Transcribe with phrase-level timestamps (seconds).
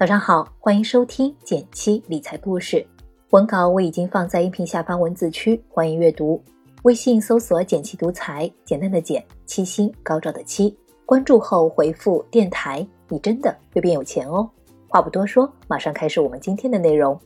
[0.00, 2.86] 早上好，欢迎收听减七理财故事。
[3.32, 6.42] 文稿我已经放在音频下方文字区，欢迎阅读。
[6.84, 10.74] 微信搜索“减七独裁，简单的简，七星高照的七。
[11.04, 14.48] 关注后回复“电台”，你真的会变有钱哦。
[14.88, 17.20] 话不多说，马上开始我们今天的内容。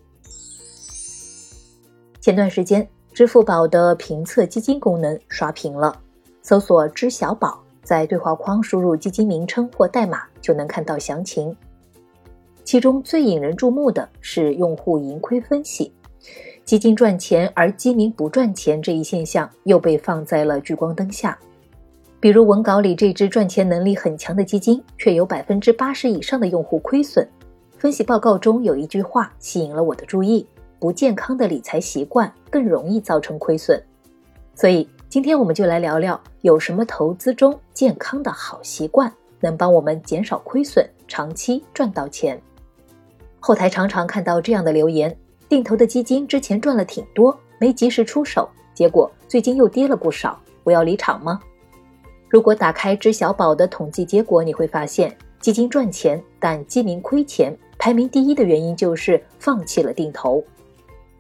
[2.21, 5.97] 前段时间，支付宝的评测基金功能刷屏了，
[6.43, 11.57] 搜索“知小宝”，在对话框输入基金名称或代码，就能看到详情。
[12.65, 15.93] 其中最引人注目的是用户盈亏分析，
[16.65, 21.39] 基金赚钱而基民不赚钱这一现象又被放在了聚光灯下。
[22.19, 27.29] 比如文稿里这只赚钱能力很强的基金，却有百分之八十以上的用户亏损。
[27.77, 30.47] 分析报告中有一句话吸引了我的注意：
[30.79, 33.79] 不健康的理财习惯更容易造成亏损。
[34.55, 42.41] 所以今天我们就来聊聊有什么投资中健康的好习惯，能帮我们减少亏损，长期赚到钱。
[43.47, 45.15] 后台常常看到这样的留言：
[45.51, 51.39] 定投的基金之前赚了挺多，没及时出手，结果最近又跌了不少，我要离场吗？
[52.31, 60.43] 如果打开知小宝的统计结果，你会发现，基金赚钱但基民亏钱，排名第一的原因就是放弃了定投。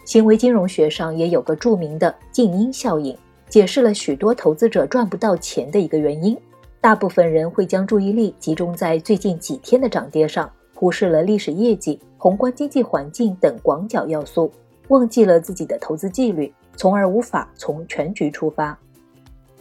[0.06, 3.14] 行为金融学上也有个著名的静音效应，
[3.50, 6.34] 解释了许多投资者赚不到钱的一个原因。
[6.81, 10.50] 大部分人会将注意力集中在最近几天的涨跌上。
[10.75, 14.50] 忽视了历史业绩、宏观经济环境等广角要素，
[14.89, 18.77] 忘记了自己的投资纪律，从而无法从全局出发。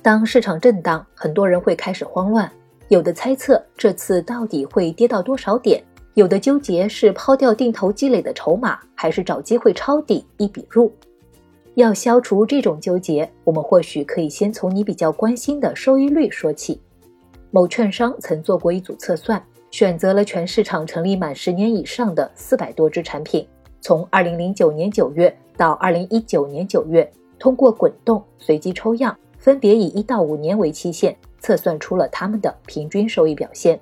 [0.02, 2.52] 当市场震荡，很多人会开始慌乱，
[2.90, 5.82] 有的猜测这次到底会跌到多少点，
[6.16, 10.92] 有的纠结是抛掉定投积累的筹码，还是找机会抄底一笔入。
[11.76, 16.80] 要消除这种纠结，我们或许可以先从你比较关心的收益率说起。
[17.50, 19.42] 某券商曾做过一组测算。
[19.74, 23.44] 选择了全市场成立满十年以上的四百多只产品，
[23.82, 33.80] 从二零零九年九月到二零一九年九月，通过滚动随机抽样，分别以一到五年为期限，测算出了他们的平均收益表现。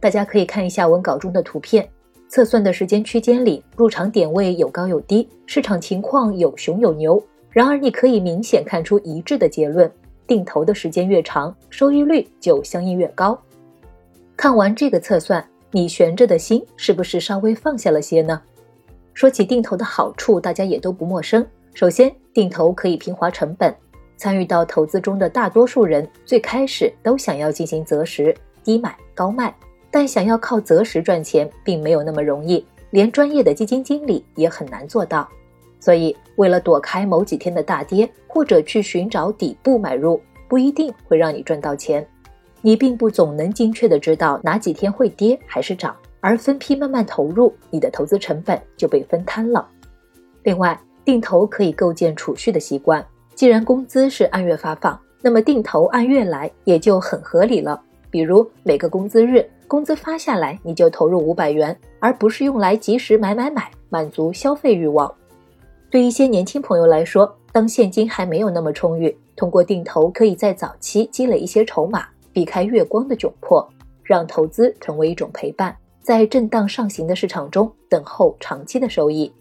[0.00, 1.86] 大家可以看一下文稿中的图片，
[2.28, 7.22] 测算的时间区间里，入场点位有高有低，市场情况有熊有牛。
[7.50, 9.92] 然而，你可以明显看出一致的结论：
[10.26, 13.38] 定投的时间越长，收益率就相应越高。
[14.36, 18.40] 看完这个测算，你悬着的心是不是稍微放下了些呢？
[19.14, 21.46] 说起定投的好处，大家也都不陌生。
[21.74, 23.74] 首先，定投可以平滑成本。
[24.16, 28.34] 参与到投资中的大多数人，最开始都想要进行择时，
[28.64, 29.54] 低买高卖。
[29.90, 35.28] 但想要靠择时赚钱，并没有那么容易，连专业的基金经理也很难做到。
[35.78, 42.06] 所以，为了躲开某几天的大跌，或者去寻找底部买入，不一定会让你赚到钱。
[42.62, 49.68] 你并不总能精确的知道哪几天会跌还是涨，而分批慢慢投入，你的投资成本就被分摊了。
[50.44, 53.04] 另外，定投可以构建储蓄的习惯。
[53.34, 57.80] 既然工资是按月发放，那么定投按月来也就很合理了。
[58.10, 65.12] 比如每个工资日，工资发下来你就投入五百元，而不是用来及时买买买，满足消费欲望。
[65.90, 72.06] 对一些年轻朋友来说，当现金还没有那么充裕，通过定投可以在早期积累一些筹码。
[72.32, 73.68] 避开月光的窘迫，
[74.02, 79.32] 让投资成为一种陪伴，在震荡上行的市场中等候长期的收益。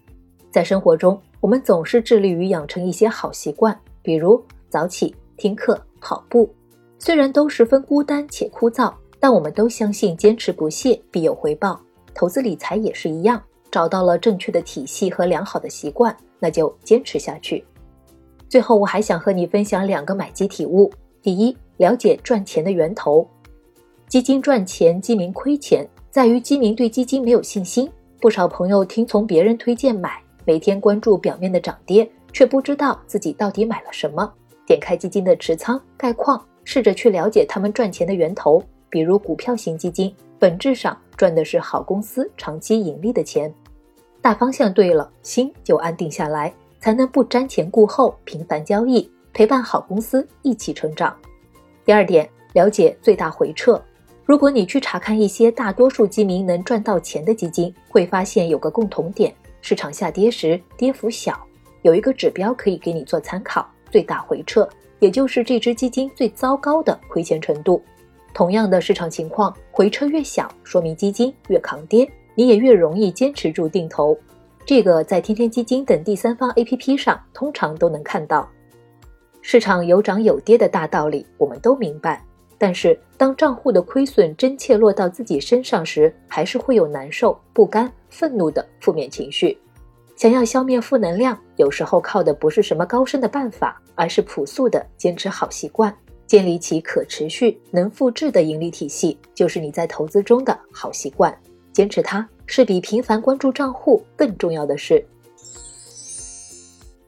[0.51, 6.49] 在生活中，我们总是致力于养成一些好习惯，比如早起、听课、跑步。
[6.99, 11.79] 虽然都十分孤单且枯燥，但我们都相信坚持不懈必有回报。
[12.13, 13.41] 投资理财也是一样，
[13.71, 17.63] 找到了正确的体系和良好的习惯，那就坚持下去。
[18.49, 20.91] 最后，我还想和你分享两个买基体悟：
[21.21, 23.27] 第一，了解赚钱的源头，
[24.07, 27.89] 基金赚钱，基民亏钱，在于基民对基金没有信心。
[28.19, 34.31] 不少朋友听从别人推荐买，每天关注表面的涨跌，却不知道自己到底买了什么。
[34.67, 38.63] 点开基金的持仓概况，试着去了解他们赚钱的源头。
[38.89, 43.51] 比如股票型基金，本质上赚的是好公司长期盈利的钱。
[44.21, 51.15] 大方向对了，心就安定下来，才能不瞻前顾后，频繁交易，陪伴好公司一起成长。
[51.83, 53.81] 第二点，了解最大回撤。
[54.23, 61.37] 如果你去查看一些大多数基民能赚到钱的基金，会发现有个共同点：市场下跌时跌幅小。
[61.81, 64.69] 有一个指标可以给你做参考：最大回撤，
[64.99, 67.83] 也就是这只基金最糟糕的亏钱程度。
[68.33, 74.15] 同样的市场情况，回撤越小，说明基金越抗跌，你也越容易坚持住定投。
[74.65, 78.47] 这个在天天基金等第三方 APP 上通常都能看到。
[79.41, 82.23] 市场有涨有跌的大道理，我们都明白。
[82.57, 89.57] 但是当账户的亏损真切落到自己身上时，还是会有难受、不甘、愤怒的负面情绪。
[90.15, 95.91] 想要消灭负能量，有时候靠的不是什么高深的办法，而是朴素的坚持好习惯，
[96.27, 101.35] 建立起可持续、能复制的盈利体系，就是你在投资中的好习惯。
[101.73, 105.03] 坚持它是比频繁关注账户更重要的事。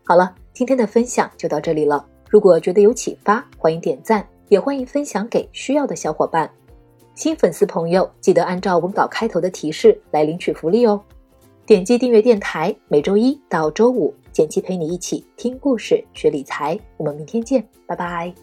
[0.03, 2.03] 好了，今天的分享就到这里了。
[2.33, 6.49] 如果觉得有启发，欢迎点赞，也欢迎分享给需要的小伙伴。
[7.13, 10.99] 新粉丝朋友记得按照文稿开头的提示来领取福利哦。
[11.63, 16.75] 点击订阅电台，每周一到周五，简七陪你一起听故事、学理财。
[16.97, 18.33] 我们明天见，拜拜。